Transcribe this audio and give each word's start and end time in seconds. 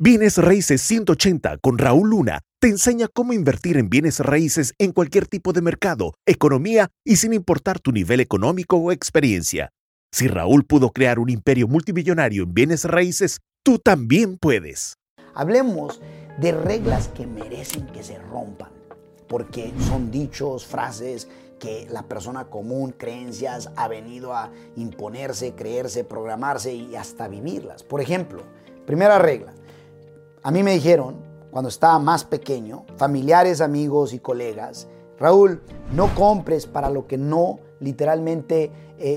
Bienes 0.00 0.38
Raíces 0.38 0.80
180 0.82 1.58
con 1.58 1.76
Raúl 1.76 2.10
Luna 2.10 2.42
te 2.60 2.68
enseña 2.68 3.08
cómo 3.12 3.32
invertir 3.32 3.76
en 3.76 3.90
bienes 3.90 4.20
raíces 4.20 4.72
en 4.78 4.92
cualquier 4.92 5.26
tipo 5.26 5.52
de 5.52 5.60
mercado, 5.60 6.14
economía 6.24 6.86
y 7.04 7.16
sin 7.16 7.32
importar 7.32 7.80
tu 7.80 7.90
nivel 7.90 8.20
económico 8.20 8.76
o 8.76 8.92
experiencia. 8.92 9.70
Si 10.12 10.28
Raúl 10.28 10.64
pudo 10.64 10.90
crear 10.90 11.18
un 11.18 11.30
imperio 11.30 11.66
multimillonario 11.66 12.44
en 12.44 12.54
bienes 12.54 12.84
raíces, 12.84 13.40
tú 13.64 13.80
también 13.80 14.38
puedes. 14.38 14.94
Hablemos 15.34 16.00
de 16.38 16.52
reglas 16.52 17.08
que 17.08 17.26
merecen 17.26 17.88
que 17.88 18.04
se 18.04 18.20
rompan, 18.20 18.70
porque 19.26 19.72
son 19.88 20.12
dichos, 20.12 20.64
frases 20.64 21.26
que 21.58 21.88
la 21.90 22.04
persona 22.04 22.44
común, 22.44 22.94
creencias, 22.96 23.70
ha 23.74 23.88
venido 23.88 24.32
a 24.32 24.52
imponerse, 24.76 25.56
creerse, 25.56 26.04
programarse 26.04 26.72
y 26.72 26.94
hasta 26.94 27.26
vivirlas. 27.26 27.82
Por 27.82 28.00
ejemplo, 28.00 28.44
primera 28.86 29.18
regla, 29.18 29.54
a 30.48 30.50
mí 30.50 30.62
me 30.62 30.72
dijeron, 30.72 31.16
cuando 31.50 31.68
estaba 31.68 31.98
más 31.98 32.24
pequeño, 32.24 32.86
familiares, 32.96 33.60
amigos 33.60 34.14
y 34.14 34.18
colegas, 34.18 34.88
Raúl, 35.18 35.60
no 35.92 36.14
compres 36.14 36.64
para 36.64 36.88
lo 36.88 37.06
que 37.06 37.18
no 37.18 37.58
literalmente 37.80 38.62
eh, 38.64 38.70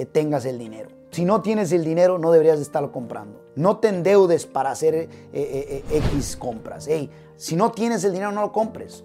eh, 0.00 0.06
tengas 0.10 0.46
el 0.46 0.58
dinero. 0.58 0.90
Si 1.12 1.24
no 1.24 1.40
tienes 1.40 1.70
el 1.70 1.84
dinero, 1.84 2.18
no 2.18 2.32
deberías 2.32 2.56
de 2.56 2.64
estarlo 2.64 2.90
comprando. 2.90 3.40
No 3.54 3.76
te 3.76 3.86
endeudes 3.86 4.46
para 4.46 4.72
hacer 4.72 5.08
eh, 5.32 5.84
X 5.92 6.36
compras. 6.36 6.88
si 7.36 7.54
no 7.54 7.70
tienes 7.70 8.02
el 8.02 8.14
dinero, 8.14 8.32
no 8.32 8.40
lo 8.40 8.50
compres. 8.50 9.04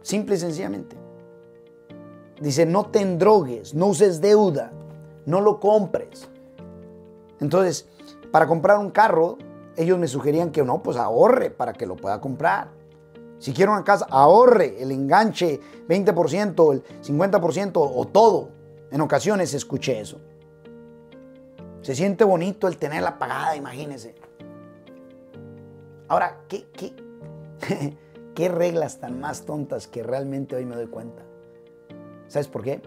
Simple 0.00 0.36
y 0.36 0.38
sencillamente. 0.38 0.96
Dice, 2.40 2.64
no 2.64 2.86
te 2.86 3.02
endrogues, 3.02 3.74
no 3.74 3.88
uses 3.88 4.22
deuda, 4.22 4.72
no 5.26 5.42
lo 5.42 5.60
compres. 5.60 6.30
Entonces, 7.40 7.86
para 8.32 8.46
comprar 8.46 8.78
un 8.78 8.90
carro, 8.90 9.36
ellos 9.78 9.96
me 9.96 10.08
sugerían 10.08 10.50
que 10.50 10.64
no, 10.64 10.82
pues 10.82 10.96
ahorre 10.96 11.50
para 11.50 11.72
que 11.72 11.86
lo 11.86 11.94
pueda 11.94 12.20
comprar. 12.20 12.68
Si 13.38 13.52
quiere 13.52 13.70
una 13.70 13.84
casa, 13.84 14.06
ahorre 14.10 14.82
el 14.82 14.90
enganche 14.90 15.60
20%, 15.88 16.72
el 16.72 16.82
50% 17.00 17.72
o 17.76 18.04
todo. 18.08 18.48
En 18.90 19.00
ocasiones 19.00 19.54
escuché 19.54 20.00
eso. 20.00 20.18
Se 21.82 21.94
siente 21.94 22.24
bonito 22.24 22.66
el 22.66 22.76
tenerla 22.76 23.20
pagada, 23.20 23.54
imagínese. 23.54 24.16
Ahora, 26.08 26.40
¿qué, 26.48 26.66
qué, 26.72 26.92
qué 28.34 28.48
reglas 28.48 28.98
tan 28.98 29.20
más 29.20 29.42
tontas 29.42 29.86
que 29.86 30.02
realmente 30.02 30.56
hoy 30.56 30.66
me 30.66 30.74
doy 30.74 30.88
cuenta? 30.88 31.22
¿Sabes 32.26 32.48
por 32.48 32.64
qué? 32.64 32.82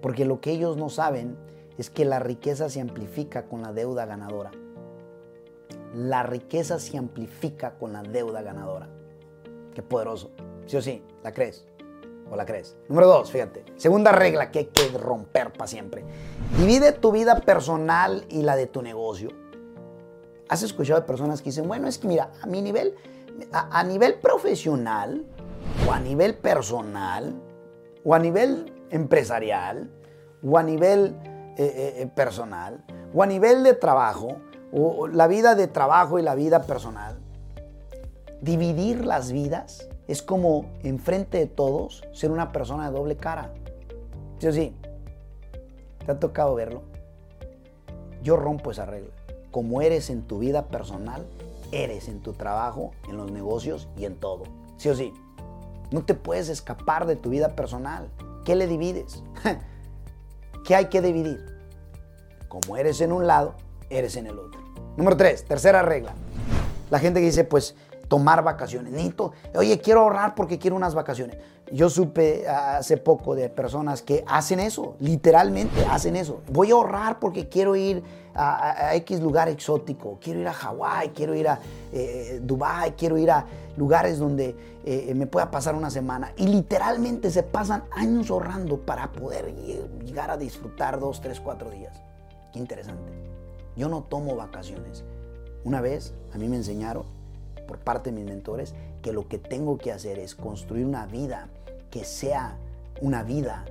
Porque 0.00 0.24
lo 0.24 0.40
que 0.40 0.52
ellos 0.52 0.78
no 0.78 0.88
saben 0.88 1.36
es 1.76 1.90
que 1.90 2.06
la 2.06 2.18
riqueza 2.18 2.70
se 2.70 2.80
amplifica 2.80 3.44
con 3.44 3.60
la 3.60 3.74
deuda 3.74 4.06
ganadora 4.06 4.52
la 5.94 6.22
riqueza 6.22 6.78
se 6.78 6.98
amplifica 6.98 7.74
con 7.78 7.92
la 7.92 8.02
deuda 8.02 8.42
ganadora. 8.42 8.88
Qué 9.74 9.82
poderoso. 9.82 10.30
¿Sí 10.66 10.76
o 10.76 10.82
sí? 10.82 11.02
¿La 11.22 11.32
crees? 11.32 11.66
¿O 12.30 12.36
la 12.36 12.44
crees? 12.44 12.76
Número 12.88 13.06
dos, 13.06 13.30
fíjate. 13.30 13.64
Segunda 13.76 14.12
regla 14.12 14.50
que 14.50 14.58
hay 14.60 14.64
que 14.66 14.88
romper 14.98 15.52
para 15.52 15.66
siempre. 15.66 16.04
Divide 16.58 16.92
tu 16.92 17.12
vida 17.12 17.40
personal 17.40 18.24
y 18.28 18.42
la 18.42 18.56
de 18.56 18.66
tu 18.66 18.82
negocio. 18.82 19.30
¿Has 20.48 20.62
escuchado 20.62 21.00
de 21.00 21.06
personas 21.06 21.42
que 21.42 21.50
dicen, 21.50 21.68
bueno, 21.68 21.88
es 21.88 21.98
que 21.98 22.08
mira, 22.08 22.30
a 22.42 22.46
mi 22.46 22.62
nivel, 22.62 22.94
a, 23.52 23.82
nivel 23.84 24.14
profesional, 24.14 25.24
o 25.86 25.92
a 25.92 26.00
nivel 26.00 26.34
personal, 26.34 27.34
o 28.04 28.14
a 28.14 28.18
nivel 28.18 28.72
empresarial, 28.90 29.90
o 30.42 30.56
a 30.56 30.62
nivel 30.62 31.16
eh, 31.56 31.64
eh, 31.64 31.94
eh, 32.02 32.10
personal, 32.14 32.84
o 33.12 33.22
a 33.22 33.26
nivel 33.26 33.62
de 33.62 33.74
trabajo, 33.74 34.36
o 34.72 35.08
la 35.08 35.26
vida 35.26 35.54
de 35.54 35.66
trabajo 35.66 36.18
y 36.18 36.22
la 36.22 36.34
vida 36.34 36.62
personal, 36.62 37.18
dividir 38.40 39.04
las 39.04 39.32
vidas 39.32 39.88
es 40.06 40.22
como 40.22 40.66
enfrente 40.82 41.38
de 41.38 41.46
todos 41.46 42.02
ser 42.12 42.30
una 42.30 42.52
persona 42.52 42.90
de 42.90 42.96
doble 42.96 43.16
cara. 43.16 43.52
¿Sí 44.38 44.46
o 44.46 44.52
sí? 44.52 44.74
¿Te 46.04 46.12
ha 46.12 46.18
tocado 46.18 46.54
verlo? 46.54 46.82
Yo 48.22 48.36
rompo 48.36 48.70
esa 48.70 48.86
regla. 48.86 49.10
Como 49.50 49.82
eres 49.82 50.10
en 50.10 50.22
tu 50.22 50.38
vida 50.38 50.66
personal, 50.66 51.26
eres 51.72 52.08
en 52.08 52.20
tu 52.20 52.32
trabajo, 52.32 52.92
en 53.08 53.16
los 53.16 53.30
negocios 53.30 53.88
y 53.96 54.04
en 54.04 54.16
todo. 54.16 54.44
¿Sí 54.76 54.88
o 54.88 54.94
sí? 54.94 55.12
No 55.90 56.04
te 56.04 56.14
puedes 56.14 56.48
escapar 56.48 57.06
de 57.06 57.16
tu 57.16 57.30
vida 57.30 57.50
personal. 57.50 58.08
¿Qué 58.44 58.54
le 58.54 58.66
divides? 58.66 59.22
¿Qué 60.64 60.74
hay 60.74 60.86
que 60.86 61.02
dividir? 61.02 61.44
Como 62.48 62.76
eres 62.76 63.00
en 63.00 63.12
un 63.12 63.26
lado, 63.26 63.54
eres 63.90 64.16
en 64.16 64.26
el 64.26 64.38
otro. 64.38 64.60
Número 64.96 65.16
tres, 65.16 65.44
tercera 65.44 65.82
regla. 65.82 66.14
La 66.90 66.98
gente 66.98 67.20
que 67.20 67.26
dice, 67.26 67.44
pues, 67.44 67.74
tomar 68.08 68.42
vacaciones. 68.42 68.92
Nito, 68.92 69.32
oye, 69.54 69.78
quiero 69.80 70.00
ahorrar 70.00 70.34
porque 70.34 70.58
quiero 70.58 70.76
unas 70.76 70.94
vacaciones. 70.94 71.36
Yo 71.70 71.90
supe 71.90 72.48
hace 72.48 72.96
poco 72.96 73.34
de 73.34 73.50
personas 73.50 74.00
que 74.00 74.24
hacen 74.26 74.58
eso, 74.58 74.96
literalmente 75.00 75.84
hacen 75.84 76.16
eso. 76.16 76.40
Voy 76.50 76.70
a 76.70 76.74
ahorrar 76.74 77.18
porque 77.20 77.48
quiero 77.48 77.76
ir 77.76 78.02
a, 78.34 78.94
X 78.94 79.20
lugar 79.20 79.48
exótico, 79.48 80.18
quiero 80.20 80.40
ir 80.40 80.48
a 80.48 80.52
Hawái, 80.52 81.10
quiero 81.10 81.34
ir 81.34 81.48
a 81.48 81.58
eh, 81.92 82.40
Dubai, 82.42 82.94
quiero 82.96 83.18
ir 83.18 83.30
a 83.30 83.44
lugares 83.76 84.18
donde 84.18 84.56
eh, 84.84 85.12
me 85.14 85.26
pueda 85.26 85.50
pasar 85.50 85.74
una 85.74 85.90
semana. 85.90 86.32
Y 86.36 86.46
literalmente 86.46 87.30
se 87.30 87.42
pasan 87.42 87.84
años 87.90 88.30
ahorrando 88.30 88.78
para 88.78 89.12
poder 89.12 89.54
llegar 90.04 90.30
a 90.30 90.38
disfrutar 90.38 90.98
dos, 90.98 91.20
tres, 91.20 91.38
cuatro 91.38 91.70
días. 91.70 92.00
Qué 92.52 92.58
interesante. 92.58 93.37
Yo 93.78 93.88
no 93.88 94.02
tomo 94.02 94.34
vacaciones. 94.34 95.04
Una 95.62 95.80
vez 95.80 96.12
a 96.34 96.38
mí 96.38 96.48
me 96.48 96.56
enseñaron 96.56 97.04
por 97.68 97.78
parte 97.78 98.10
de 98.10 98.16
mis 98.16 98.24
mentores 98.24 98.74
que 99.02 99.12
lo 99.12 99.28
que 99.28 99.38
tengo 99.38 99.78
que 99.78 99.92
hacer 99.92 100.18
es 100.18 100.34
construir 100.34 100.84
una 100.84 101.06
vida 101.06 101.48
que 101.88 102.04
sea 102.04 102.58
una 103.00 103.22
vida 103.22 103.66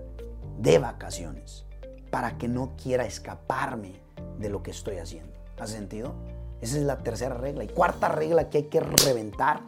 de 0.62 0.80
vacaciones 0.80 1.66
para 2.10 2.38
que 2.38 2.48
no 2.48 2.72
quiera 2.82 3.06
escaparme 3.06 3.96
de 4.40 4.50
lo 4.50 4.64
que 4.64 4.72
estoy 4.72 4.96
haciendo. 4.96 5.34
¿Has 5.60 5.72
sentido? 5.72 6.14
Esa 6.62 6.78
es 6.78 6.84
la 6.84 7.00
tercera 7.00 7.36
regla. 7.36 7.66
Y 7.66 7.68
cuarta 7.68 8.08
regla 8.08 8.50
que 8.50 8.60
hay 8.60 8.64
que 8.64 8.80
reventar 8.80 9.60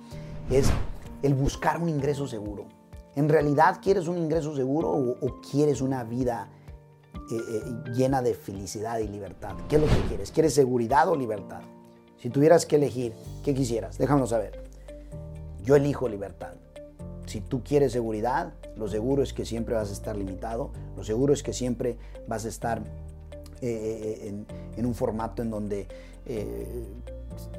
es 0.50 0.70
el 1.22 1.34
buscar 1.34 1.82
un 1.82 1.90
ingreso 1.90 2.28
seguro. 2.28 2.66
¿En 3.18 3.28
realidad 3.28 3.80
quieres 3.82 4.08
un 4.08 4.18
ingreso 4.18 4.56
seguro 4.56 4.90
o, 4.90 5.18
o 5.20 5.42
quieres 5.42 5.82
una 5.82 6.06
vida 6.06 6.48
eh, 7.32 7.38
eh, 7.48 7.92
llena 7.94 8.22
de 8.24 8.34
felicidad 8.34 8.98
y 9.00 9.08
libertad. 9.08 9.56
¿Qué 9.68 9.76
es 9.76 9.82
lo 9.82 9.88
que 9.88 10.02
quieres? 10.08 10.32
¿Quieres 10.32 10.54
seguridad 10.54 11.08
o 11.10 11.16
libertad? 11.16 11.62
Si 12.18 12.30
tuvieras 12.30 12.66
que 12.66 12.78
elegir, 12.78 13.14
¿qué 13.44 13.54
quisieras? 13.54 14.00
Déjamelo 14.00 14.26
saber. 14.26 14.64
Yo 15.64 15.76
elijo 15.76 16.10
libertad. 16.10 16.54
Si 17.28 17.40
tú 17.42 17.64
quieres 17.64 17.92
seguridad, 17.92 18.54
lo 18.76 18.88
seguro 18.88 19.22
es 19.22 19.34
que 19.34 19.46
siempre 19.46 19.76
vas 19.76 19.90
a 19.92 19.94
estar 19.94 20.18
limitado, 20.18 20.72
lo 20.98 21.04
seguro 21.04 21.32
es 21.34 21.44
que 21.44 21.54
siempre 21.54 21.98
vas 22.28 22.46
a 22.46 22.48
estar 22.48 22.82
eh, 23.62 24.34
en, 24.76 24.86
un 24.86 24.96
formato 24.96 25.44
en 25.44 25.52
donde 25.52 25.88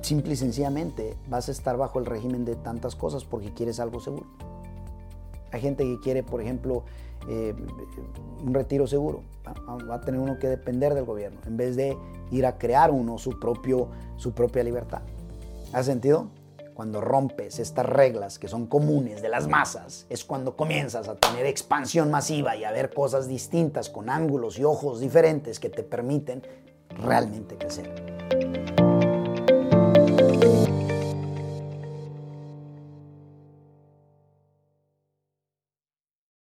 simple 0.03 0.33
y 0.33 0.37
sencillamente 0.37 1.17
vas 1.29 1.49
a 1.49 1.53
estar 1.53 1.77
bajo 1.77 2.01
el 2.01 2.07
régimen 2.07 2.45
de 2.45 2.57
tantas 2.57 2.97
cosas 2.97 3.25
porque 3.25 3.55
quieres 3.55 3.79
algo 3.79 4.01
seguro. 4.01 4.27
Hay 5.53 5.61
gente 5.61 5.85
que 5.85 5.99
quiere, 6.01 6.23
por 6.23 6.41
ejemplo, 6.41 6.85
eh, 7.29 7.55
un 8.45 8.55
retiro 8.55 8.87
seguro. 8.87 9.23
Va 9.69 9.97
a 9.97 10.01
tener 10.01 10.21
uno 10.21 10.39
que 10.39 10.49
depender 10.49 10.95
del 10.95 11.05
gobierno 11.05 11.41
en 11.47 11.57
vez 11.57 11.77
de 11.77 11.97
ir 12.31 12.47
a 12.47 12.57
crear 12.57 12.91
uno 12.91 13.19
su, 13.19 13.39
propio, 13.39 13.89
su 14.17 14.33
propia 14.33 14.63
libertad. 14.63 15.03
¿Ha 15.73 15.83
sentido? 15.83 16.29
Cuando 16.75 17.01
rompes 17.01 17.59
estas 17.59 17.85
reglas 17.85 18.39
que 18.39 18.49
son 18.49 18.67
comunes 18.67 19.21
de 19.21 19.29
las 19.29 19.49
masas, 19.49 20.07
es 20.09 20.25
cuando 20.25 20.57
comienzas 20.57 21.09
a 21.09 21.17
tener 21.17 21.47
expansión 21.47 22.11
masiva 22.11 22.57
y 22.57 22.65
a 22.65 22.73
ver 22.73 22.95
cosas 22.95 23.29
distintas 23.29 23.91
con 23.91 24.09
ángulos 24.09 24.59
y 24.59 24.65
ojos 24.65 25.01
diferentes 25.01 25.61
que 25.61 25.69
te 25.69 25.83
permiten 25.83 26.43
realmente 26.89 27.57
crecer. 27.57 28.40